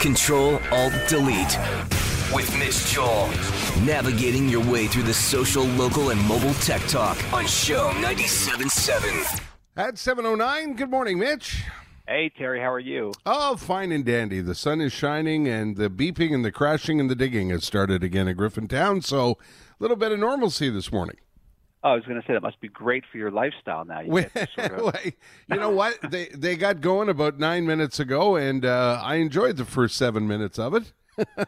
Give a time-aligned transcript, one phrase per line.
[0.00, 1.58] Control Alt Delete
[2.34, 3.28] with Mitch Joel.
[3.84, 9.40] Navigating your way through the social, local, and mobile tech talk on CHOM 97.7.
[9.76, 11.64] At 7.09, good morning, Mitch.
[12.06, 13.12] Hey, Terry, how are you?
[13.24, 14.40] Oh, fine and dandy.
[14.40, 18.04] The sun is shining and the beeping and the crashing and the digging has started
[18.04, 19.36] again at Griffintown, so a
[19.78, 21.16] little bit of normalcy this morning.
[21.84, 24.00] Oh, I was going to say that must be great for your lifestyle now.
[24.00, 24.24] You,
[24.56, 25.04] sort of...
[25.48, 25.98] you know what?
[26.10, 30.26] They they got going about nine minutes ago, and uh, I enjoyed the first seven
[30.26, 30.92] minutes of it.
[31.18, 31.44] oh,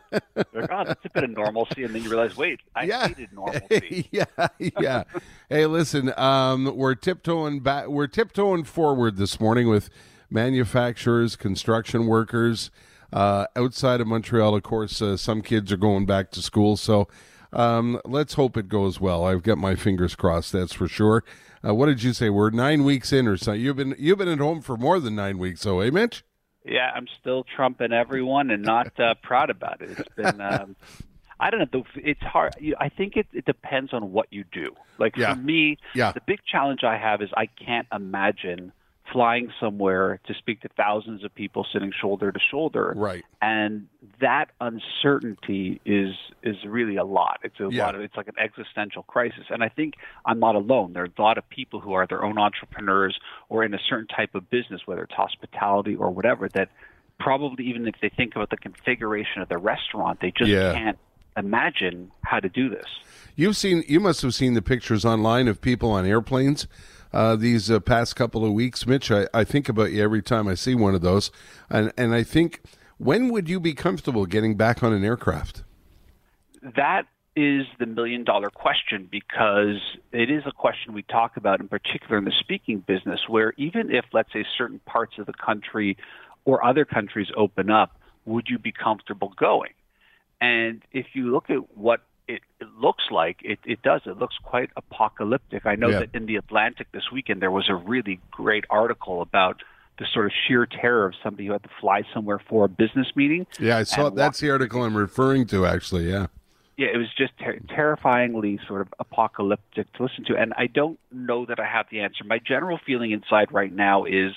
[0.84, 3.08] that's a bit of normalcy, and then you realize, wait, I Yeah.
[3.08, 4.08] hated normalcy.
[4.12, 4.24] yeah,
[4.58, 5.04] yeah.
[5.48, 7.88] hey, listen, um, we're tiptoeing back.
[7.88, 9.88] We're tiptoeing forward this morning with
[10.28, 12.70] manufacturers, construction workers
[13.10, 14.54] uh, outside of Montreal.
[14.54, 17.08] Of course, uh, some kids are going back to school, so
[17.52, 19.24] um, let's hope it goes well.
[19.24, 20.52] I've got my fingers crossed.
[20.52, 21.24] That's for sure.
[21.66, 22.30] Uh, what did you say?
[22.30, 23.60] We're nine weeks in, or something.
[23.60, 26.24] You've been you've been at home for more than nine weeks, so eh, Mitch?
[26.64, 29.98] Yeah, I'm still trumping everyone and not uh, proud about it.
[29.98, 30.40] It's been.
[30.40, 30.76] Um,
[31.38, 31.84] I don't know.
[31.96, 32.54] It's hard.
[32.80, 34.74] I think it, it depends on what you do.
[34.98, 35.34] Like Yeah.
[35.34, 36.12] for me, Yeah.
[36.12, 38.72] the big challenge I have is I can't imagine
[39.12, 42.92] flying somewhere to speak to thousands of people sitting shoulder to shoulder.
[42.96, 43.24] Right.
[43.40, 43.86] And
[44.20, 47.40] that uncertainty is is really a lot.
[47.42, 47.86] It's a Yeah.
[47.86, 49.44] lot of it's like an existential crisis.
[49.50, 50.92] And I think I'm not alone.
[50.92, 54.06] There are a lot of people who are their own entrepreneurs or in a certain
[54.08, 56.68] type of business, whether it's hospitality or whatever, that
[57.18, 60.72] probably even if they think about the configuration of the restaurant, they just Yeah.
[60.72, 60.98] can't
[61.36, 62.86] imagine how to do this.
[63.36, 66.66] You've seen, you must have seen the pictures online of people on airplanes
[67.12, 69.10] uh, these uh, past couple of weeks, Mitch.
[69.10, 71.30] I, I think about you every time I see one of those,
[71.70, 72.62] and and I think,
[72.98, 75.62] when would you be comfortable getting back on an aircraft?
[76.74, 81.68] that is the million dollar question because it is a question we talk about in
[81.68, 85.96] particular in the speaking business where even if let's say certain parts of the country
[86.44, 89.72] or other countries open up would you be comfortable going
[90.40, 94.36] and if you look at what it, it looks like it, it does it looks
[94.42, 96.00] quite apocalyptic i know Yeah.
[96.00, 99.62] that in the atlantic this weekend there was a really great article about
[99.98, 103.06] the sort of sheer terror of somebody who had to fly somewhere for a business
[103.14, 105.64] meeting Yeah, I saw that's the article I'm referring to.
[105.64, 106.26] Actually, yeah,
[106.76, 110.36] yeah, it was just ter- terrifyingly sort of apocalyptic to listen to.
[110.36, 112.24] And I don't know that I have the answer.
[112.24, 114.32] My general feeling inside right now is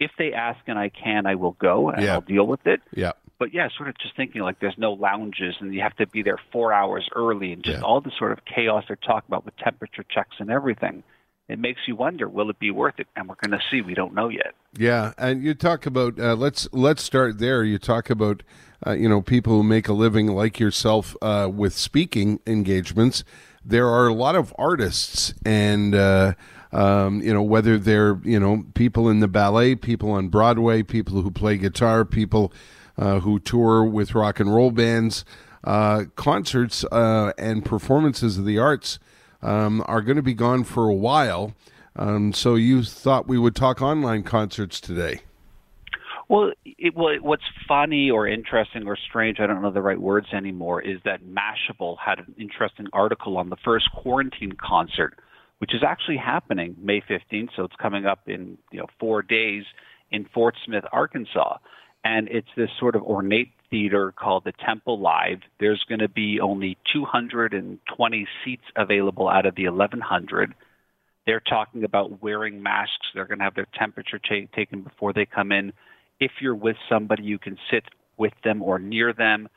[0.00, 2.14] if they ask and I can, I will go and Yeah.
[2.14, 2.80] I'll deal with it.
[2.94, 6.06] yeah, But yeah, sort of just thinking like there's no lounges and you have to
[6.06, 7.82] be there four hours early and just Yeah.
[7.84, 11.02] all the sort of chaos they're talking about with temperature checks and everything.
[11.48, 13.06] It makes you wonder, will it be worth it?
[13.16, 13.82] And we're going to see.
[13.82, 14.54] We don't know yet.
[14.78, 15.12] yeah.
[15.18, 17.62] And you talk about uh, let's let's start there.
[17.64, 18.42] You talk about
[18.86, 23.24] uh, you know people who make a living like yourself uh, with speaking engagements.
[23.64, 25.94] There are a lot of artists and.
[25.94, 26.32] Uh,
[26.72, 31.22] um, you know whether they're you know people in the ballet, people on Broadway, people
[31.22, 32.52] who play guitar, people
[32.96, 35.24] uh, who tour with rock and roll bands,
[35.64, 38.98] uh, concerts uh, and performances of the arts
[39.42, 41.54] um, are going to be gone for a while.
[41.96, 45.20] Um, so you thought we would talk online concerts today?
[46.28, 50.28] Well, it, well, what's funny or interesting or strange, I don't know the right words
[50.32, 55.18] anymore, is that Mashable had an interesting article on the first quarantine concert,
[55.58, 59.64] which is actually happening May 15th, so it's coming up in you know four days
[60.10, 61.58] in Fort Smith, Arkansas,
[62.04, 65.40] and it's this sort of ornate theater called the Temple Live.
[65.58, 70.54] There's going to be only 220 seats available out of the 1100
[71.26, 73.06] they're talking about wearing masks.
[73.14, 75.72] They're going to have their temperature ta- taken before they come in.
[76.20, 77.84] If you're with somebody, you can sit
[78.16, 79.48] with them or near them.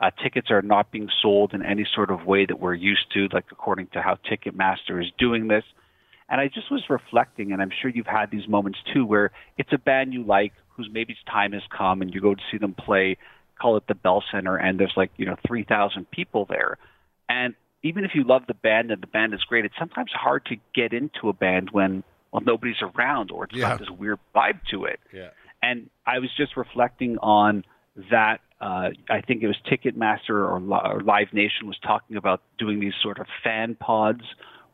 [0.00, 3.28] Uh, tickets are not being sold in any sort of way that we're used to,
[3.32, 5.64] like according to how Ticketmaster is doing this.
[6.28, 9.72] And I just was reflecting, and I'm sure you've had these moments too, where it's
[9.72, 12.74] a band you like, whose maybe time has come, and you go to see them
[12.74, 13.16] play,
[13.60, 16.78] call it the Bell Center, and there's like you know 3,000 people there,
[17.28, 20.44] and even if you love the band and the band is great, it's sometimes hard
[20.46, 22.02] to get into a band when
[22.32, 23.70] well nobody's around or it's Yeah.
[23.70, 25.00] got this weird vibe to it.
[25.12, 25.28] Yeah.
[25.62, 27.64] And I was just reflecting on
[28.10, 28.40] that.
[28.60, 32.94] Uh, I think it was Ticketmaster or, or Live Nation was talking about doing these
[33.02, 34.22] sort of fan pods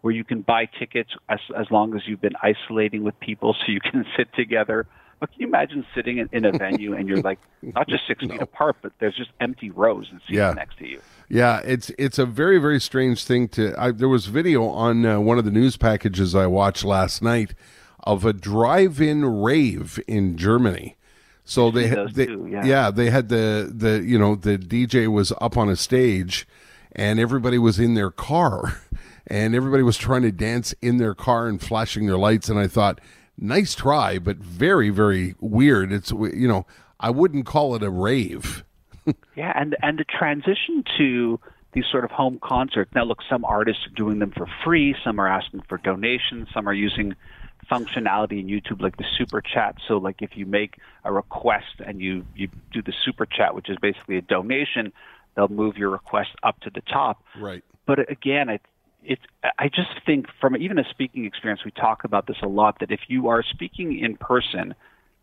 [0.02, 3.64] where you can buy tickets as as long as you've been isolating with people, so
[3.72, 4.86] you can sit together.
[5.20, 8.24] But can you imagine sitting in, in a venue and you're like not just six
[8.26, 10.52] feet apart, but there's just empty rows and seats Yeah.
[10.52, 11.00] next to you.
[11.28, 13.74] Yeah, it's it's a very very strange thing to.
[13.78, 17.54] I, there was video on uh, one of the news packages I watched last night
[18.02, 20.96] of a drive-in rave in Germany.
[21.44, 22.90] So they, they too, yeah.
[22.90, 26.46] they had the the you know the DJ was up on a stage,
[26.92, 28.80] and everybody was in their car,
[29.26, 32.48] and everybody was trying to dance in their car and flashing their lights.
[32.48, 33.00] And I thought,
[33.38, 35.92] nice try, but very very weird.
[35.92, 36.66] It's you know
[36.98, 38.64] I wouldn't call it a rave.
[39.36, 41.40] yeah, and and the transition to
[41.72, 42.90] these sort of home concerts.
[42.94, 44.94] Now, look, some artists are doing them for free.
[45.04, 46.48] Some are asking for donations.
[46.52, 47.14] Some are using
[47.70, 49.76] functionality in YouTube like the super chat.
[49.86, 53.68] So, like if you make a request and you you do the super chat, which
[53.68, 54.92] is basically a donation,
[55.34, 57.22] they'll move your request up to the top.
[57.38, 57.62] Right.
[57.86, 58.62] But again, it,
[59.04, 59.22] it's
[59.58, 62.78] I just think from even a speaking experience, we talk about this a lot.
[62.80, 64.74] That if you are speaking in person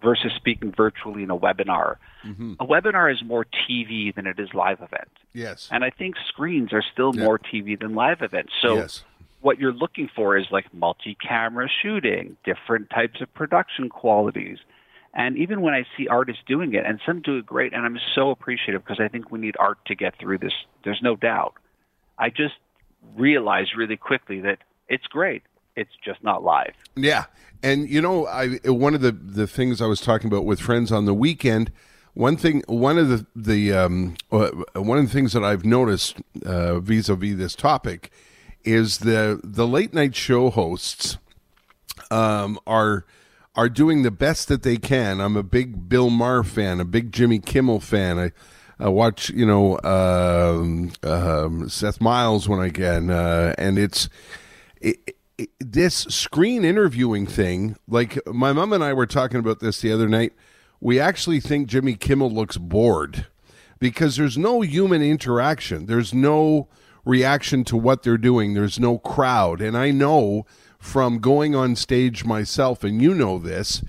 [0.01, 1.95] versus speaking virtually in a webinar.
[2.23, 2.53] Mm-hmm.
[2.59, 5.09] A webinar is more TV than it is live event.
[5.33, 5.69] Yes.
[5.71, 7.23] And I think screens are still yep.
[7.23, 8.53] more TV than live events.
[8.61, 9.03] So yes.
[9.41, 14.59] what you're looking for is like multi-camera shooting, different types of production qualities.
[15.13, 17.97] And even when I see artists doing it, and some do it great, and I'm
[18.13, 20.53] so appreciative because I think we need art to get through this.
[20.83, 21.55] There's no doubt.
[22.19, 22.53] I just
[23.15, 25.43] realized really quickly that it's great.
[25.75, 26.73] It's just not live.
[26.95, 27.25] Yeah,
[27.61, 30.91] and you know, I one of the the things I was talking about with friends
[30.91, 31.71] on the weekend.
[32.13, 36.17] One thing, one of the the um, uh, one of the things that I've noticed
[36.43, 38.11] uh, vis-a-vis this topic
[38.63, 41.17] is the the late night show hosts
[42.09, 43.05] um, are
[43.55, 45.19] are doing the best that they can.
[45.19, 48.19] I'm a big Bill Maher fan, a big Jimmy Kimmel fan.
[48.19, 48.31] I,
[48.79, 54.07] I watch, you know, um, um, Seth Meyers when I can, uh, and it's
[54.79, 55.15] it,
[55.59, 60.07] this screen interviewing thing, like my mom and I were talking about this the other
[60.07, 60.33] night.
[60.79, 63.25] We actually think Jimmy Kimmel looks bored
[63.79, 65.85] because there's no human interaction.
[65.85, 66.67] There's no
[67.05, 68.53] reaction to what they're doing.
[68.53, 69.61] There's no crowd.
[69.61, 70.45] And I know
[70.79, 73.83] from going on stage myself, and you know this.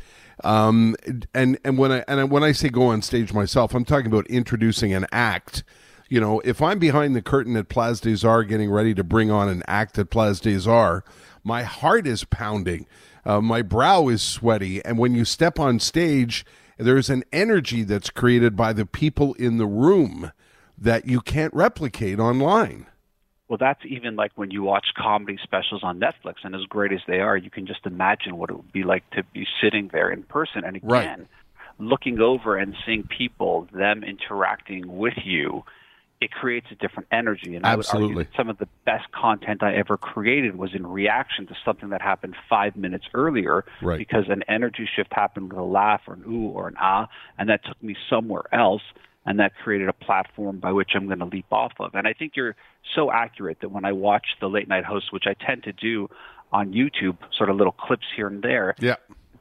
[0.44, 0.96] Um,
[1.34, 4.26] and and when I and when I say go on stage myself, I'm talking about
[4.28, 5.64] introducing an act.
[6.08, 9.30] You know, if I'm behind the curtain at Place des Arts getting ready to bring
[9.30, 11.06] on an act at Place des Arts,
[11.44, 12.86] my heart is pounding.
[13.26, 14.82] Uh, my brow is sweaty.
[14.84, 16.46] And when you step on stage,
[16.78, 20.32] there's an energy that's created by the people in the room
[20.78, 22.86] that you can't replicate online.
[23.48, 27.00] Well, that's even like when you watch comedy specials on Netflix, and as great as
[27.06, 30.10] they are, you can just imagine what it would be like to be sitting there
[30.10, 30.64] in person.
[30.64, 31.26] And again, right.
[31.78, 35.64] looking over and seeing people, them interacting with you,
[36.20, 37.54] it creates a different energy.
[37.54, 38.06] And Absolutely.
[38.06, 41.54] I would argue some of the best content I ever created was in reaction to
[41.64, 43.98] something that happened five minutes earlier right.
[43.98, 47.08] because an energy shift happened with a laugh or an ooh or an ah,
[47.38, 48.82] and that took me somewhere else.
[49.28, 51.94] And that created a platform by which I'm going to leap off of.
[51.94, 52.56] And I think you're
[52.94, 56.08] so accurate that when I watch the late night hosts, which I tend to do
[56.50, 58.96] on YouTube, sort of little clips here and there, yeah.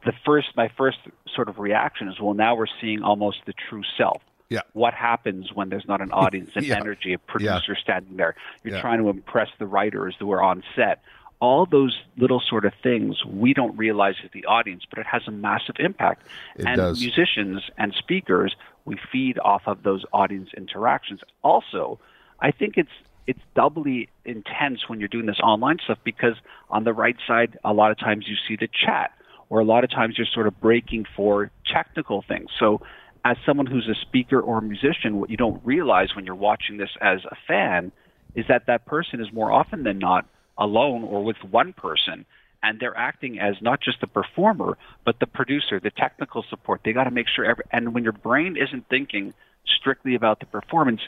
[0.05, 0.97] the first, my first
[1.33, 4.61] sort of reaction is, well, now we're seeing almost the true self yeah.
[4.73, 6.77] What happens when there's not an audience and yeah.
[6.79, 7.81] energy, a producer yeah.
[7.81, 8.35] standing there?
[8.63, 8.81] You're yeah.
[8.81, 11.01] trying to impress the writers who are on set.
[11.39, 15.21] All those little sort of things we don't realize as the audience, but it has
[15.27, 16.25] a massive impact.
[16.55, 16.99] It and does.
[16.99, 18.55] musicians and speakers,
[18.85, 21.21] we feed off of those audience interactions.
[21.43, 21.99] Also,
[22.39, 22.89] I think it's
[23.27, 26.35] it's doubly intense when you're doing this online stuff because
[26.69, 29.11] on the right side, a lot of times you see the chat,
[29.49, 32.49] or a lot of times you're sort of breaking for technical things.
[32.57, 32.81] So
[33.25, 36.77] as someone who's a speaker or a musician, what you don't realize when you're watching
[36.77, 37.91] this as a fan
[38.35, 40.25] is that that person is more often than not
[40.57, 42.25] alone or with one person
[42.63, 46.93] and they're acting as not just the performer but the producer the technical support they
[46.93, 49.33] got to make sure every and when your brain isn't thinking
[49.65, 51.01] strictly about the performance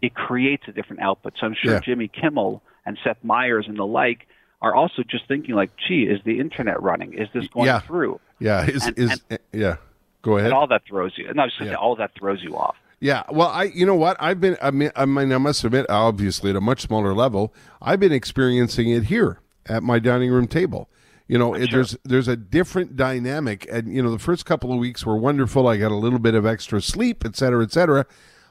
[0.00, 1.80] it creates a different output so i'm sure Yeah.
[1.80, 4.26] jimmy kimmel and seth meyers and the like
[4.62, 7.80] are also just thinking like gee is the internet running is this going Yeah.
[7.80, 9.76] through Yeah, is And- is yeah.
[10.22, 10.46] Go ahead.
[10.46, 11.76] and all that throws you and i was just Yeah.
[11.76, 14.90] all that throws you off Yeah, well, I you know what I've been I mean
[14.96, 19.04] I mean I must admit obviously at a much smaller level I've been experiencing it
[19.04, 20.88] here at my dining room table.
[21.26, 24.78] You know, it, there's there's a different dynamic, and you know the first couple of
[24.78, 25.66] weeks were wonderful.
[25.66, 28.04] I got a little bit of extra sleep, et cetera, et cetera,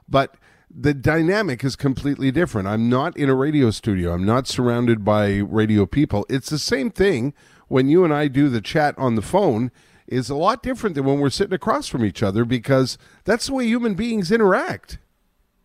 [0.10, 0.36] but
[0.76, 2.68] the dynamic is completely different.
[2.68, 4.12] I'm not in a radio studio.
[4.12, 6.26] I'm not surrounded by radio people.
[6.30, 7.36] It's the same thing
[7.68, 9.72] when you and I do the chat on the phone
[10.08, 13.54] is a lot different than when we're sitting across from each other because that's the
[13.54, 14.98] way human beings interact.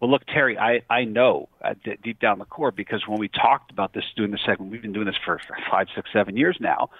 [0.00, 3.28] Well, look, Terry, I, I know uh, d- deep down the core because when we
[3.28, 5.40] talked about this doing the segment, we've been doing this for
[5.70, 6.90] five, six, seven years now.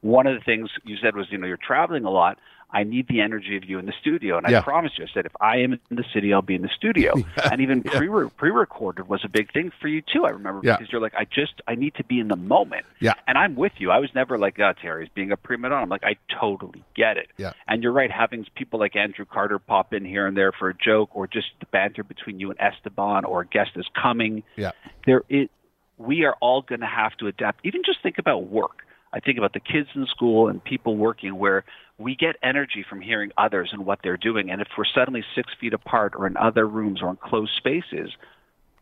[0.00, 2.38] One of the things you said was, you know, you're traveling a lot.
[2.68, 4.58] I need the energy of you in the studio, and Yeah.
[4.58, 5.04] I promised you.
[5.04, 7.14] I said, if I am in the city, I'll be in the studio.
[7.50, 10.26] And even pre pre-recorded was a big thing for you too.
[10.26, 10.76] I remember Yeah.
[10.76, 12.84] because you're like, I just I need to be in the moment.
[13.00, 13.14] Yeah.
[13.28, 13.92] And I'm with you.
[13.92, 15.80] I was never like, oh, Terry's being a prima donna.
[15.82, 17.28] I'm like, I totally get it.
[17.36, 17.52] Yeah.
[17.68, 20.74] And you're right, having people like Andrew Carter pop in here and there for a
[20.74, 24.42] joke, or just the banter between you and Esteban, or a guest is coming.
[24.56, 24.72] Yeah.
[25.06, 25.50] There, it,
[25.98, 27.64] we are all going to have to adapt.
[27.64, 28.82] Even just think about work.
[29.16, 31.64] I think about the kids in school and people working where
[31.96, 34.50] we get energy from hearing others and what they're doing.
[34.50, 38.10] And if we're suddenly six feet apart or in other rooms or in closed spaces,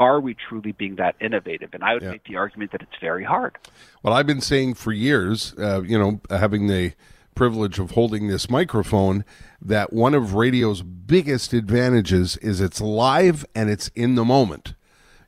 [0.01, 1.71] are we truly being that innovative?
[1.73, 2.11] And I would Yeah.
[2.11, 3.57] make the argument that it's very hard.
[4.03, 6.95] Well, I've been saying for years, uh, you know, having the
[7.37, 9.25] privilege of holding this microphone,
[9.63, 14.75] that one of radio's biggest advantages is it's live and it's in the moment.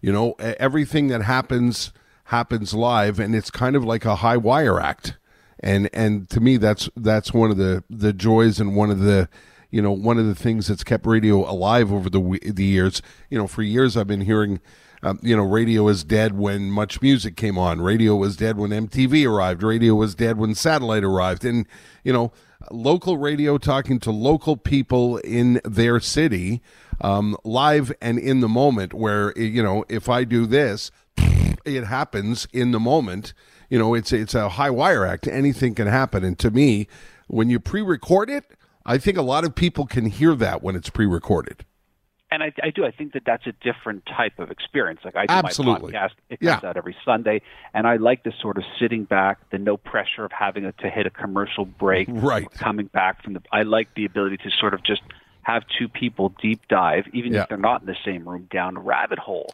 [0.01, 1.93] You know, everything that happens
[2.27, 5.17] happens live, and it's kind of like a high wire act.
[5.61, 9.29] And and to me, that's that's one of the the joys and one of the
[9.71, 13.03] you know one of the things that's kept radio alive over the the years.
[13.31, 14.61] You know, for years I've been hearing
[15.03, 17.81] um, you know, radio is dead when much music came on.
[17.81, 19.63] Radio was dead when MTV arrived.
[19.63, 21.45] Radio was dead when satellite arrived.
[21.45, 21.67] And,
[22.03, 22.33] you know,
[22.71, 26.63] local radio talking to local people in their city,
[27.01, 32.47] um, live and in the moment, where, you know, if I do this, it happens
[32.53, 33.33] in the moment.
[33.71, 35.27] You know, it's it's a high wire act.
[35.27, 36.25] Anything can happen.
[36.25, 36.87] And to me,
[37.27, 38.45] when you pre-record it,
[38.85, 41.65] I think a lot of people can hear that when it's pre-recorded.
[42.31, 42.85] And I, I do.
[42.85, 45.01] I think that that's a different type of experience.
[45.05, 45.93] Like I do Absolutely.
[45.93, 46.61] my podcast; it Yeah.
[46.63, 47.41] out every Sunday,
[47.73, 51.07] and I like the sort of sitting back, the no pressure of having to hit
[51.07, 52.51] a commercial break, Right.
[52.53, 53.43] coming back from the.
[53.53, 55.03] I like the ability to sort of just
[55.43, 57.43] have two people deep dive, even Yeah.
[57.43, 59.53] if they're not in the same room, down a rabbit hole.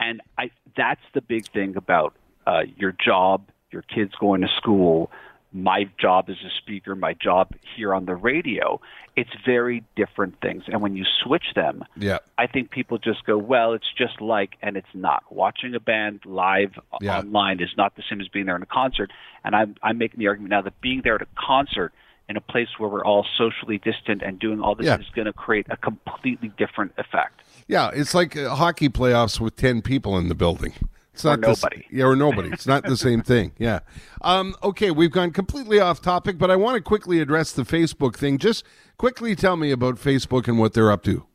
[0.00, 2.14] And I that's the big thing about
[2.46, 5.10] uh, your job, your kids going to school,
[5.52, 8.80] my job as a speaker, my job here on the radio.
[9.14, 12.18] It's very different things, and when you switch them, Yeah.
[12.38, 15.22] I think people just go, well, it's just like, and it's not.
[15.30, 16.72] Watching a band live
[17.02, 17.18] Yeah.
[17.18, 19.10] online is not the same as being there in a concert.
[19.44, 21.92] And I'm, I'm making the argument now that being there at a concert
[22.30, 24.98] in a place where we're all socially distant and doing all this Yeah.
[24.98, 27.42] is going to create a completely different effect.
[27.68, 30.72] Yeah, it's like uh, hockey playoffs with ten people in the building.
[31.14, 31.86] It's Or not the nobody.
[31.90, 32.48] yeah, or nobody.
[32.50, 33.52] It's not the same thing.
[33.58, 33.80] Yeah.
[34.22, 38.16] Um, okay, we've gone completely off topic, but I want to quickly address the Facebook
[38.16, 38.38] thing.
[38.38, 38.64] Just
[38.96, 41.26] quickly tell me about Facebook and what they're up to.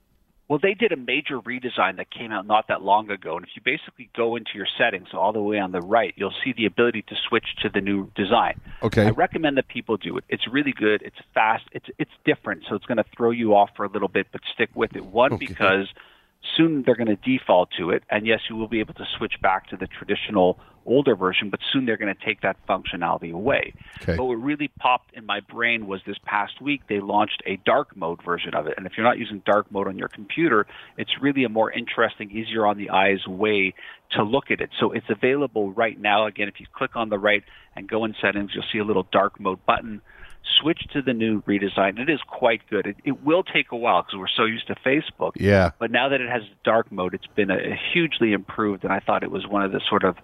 [0.49, 3.35] Well, they did a major redesign that came out not that long ago.
[3.35, 6.33] And if you basically go into your settings all the way on the right, you'll
[6.43, 8.59] see the ability to switch to the new design.
[8.81, 9.05] Okay.
[9.07, 10.23] I recommend that people do it.
[10.29, 11.01] It's really good.
[11.03, 11.65] It's fast.
[11.73, 12.63] It's it's different.
[12.69, 15.05] So it's going to throw you off for a little bit, but stick with it.
[15.05, 15.47] One Okay.
[15.47, 15.89] because
[16.55, 19.35] soon they're going to default to it, and yes, you will be able to switch
[19.41, 23.73] back to the traditional older version, but soon they're going to take that functionality away.
[24.01, 24.15] Okay.
[24.15, 27.95] But what really popped in my brain was this past week they launched a dark
[27.95, 28.75] mode version of it.
[28.77, 30.65] And if you're not using dark mode on your computer,
[30.97, 33.73] it's really a more interesting, easier on the eyes way
[34.11, 34.69] to look at it.
[34.79, 36.25] So it's available right now.
[36.25, 37.43] Again, if you click on the right
[37.75, 40.01] and go in settings, you'll see a little dark mode button.
[40.61, 41.99] Switch to the new redesign.
[41.99, 42.87] It is quite good.
[42.87, 45.33] It, it will take a while because we're so used to Facebook.
[45.35, 45.71] Yeah.
[45.79, 48.99] But now that it has dark mode, it's been a, a hugely improved, and I
[48.99, 50.15] thought it was one of the sort of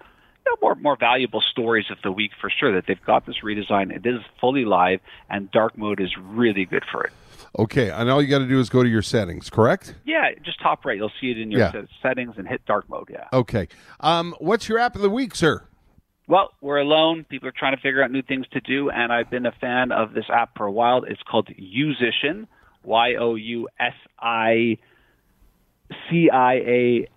[0.46, 2.74] you know, more more valuable stories of the week for sure.
[2.74, 3.96] That they've got this redesign.
[3.96, 5.00] It is fully live,
[5.30, 7.14] and dark mode is really good for it.
[7.60, 9.94] Okay, and all you got to do is go to your settings, correct?
[10.06, 10.98] Yeah, just top right.
[10.98, 11.84] You'll see it in your Yeah.
[12.02, 13.10] settings and hit dark mode.
[13.12, 13.28] Yeah.
[13.32, 13.68] Okay.
[14.00, 15.64] Um, what's your app of the week, sir?
[16.28, 17.26] Well, we're alone.
[17.28, 19.92] People are trying to figure out new things to do, and I've been a fan
[19.92, 21.04] of this app for a while.
[21.04, 22.48] It's called Yousician,
[22.84, 24.78] Y O U S I
[26.10, 27.08] C I A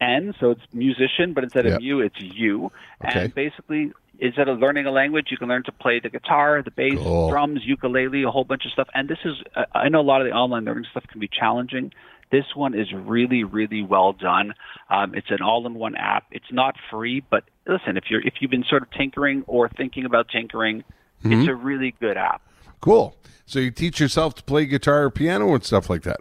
[0.00, 0.34] N.
[0.38, 1.76] So it's musician, but instead Yep.
[1.76, 2.70] of you, it's you.
[3.04, 3.20] Okay.
[3.24, 6.70] And basically, instead of learning a language, you can learn to play the guitar, the
[6.72, 7.30] bass, Cool.
[7.30, 8.88] drums, ukulele, a whole bunch of stuff.
[8.94, 11.28] And this is, uh, I know a lot of the online learning stuff can be
[11.28, 11.92] challenging.
[12.32, 14.54] This one is really, really well done.
[14.90, 16.24] Um, it's an all-in-one app.
[16.32, 20.04] It's not free, but listen, if you're if you've been sort of tinkering or thinking
[20.04, 20.82] about tinkering,
[21.22, 21.42] Mm-hmm.
[21.42, 22.42] it's a really good app.
[22.80, 23.14] Cool.
[23.46, 26.18] So you teach yourself to play guitar or piano and stuff like that.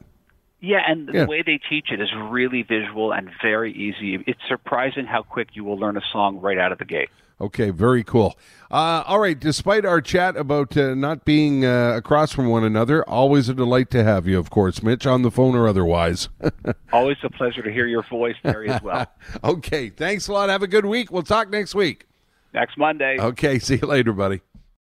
[0.62, 1.22] Yeah, and Yeah.
[1.22, 4.24] the way they teach it is really visual and very easy.
[4.28, 7.10] It's surprising how quick you will learn a song right out of the gate.
[7.42, 8.38] Okay, very cool.
[8.70, 13.04] Uh, all right, despite our chat about uh, not being uh, across from one another,
[13.10, 16.30] always a delight to have you, of course, Mitch, on the phone or otherwise.
[16.94, 19.08] Always a pleasure to hear your voice, Terry, as well.
[19.44, 20.50] okay, thanks a lot.
[20.50, 21.12] Have a good week.
[21.12, 22.06] We'll talk next week.
[22.54, 23.18] Next Monday.
[23.20, 24.42] Okay, see you later, buddy.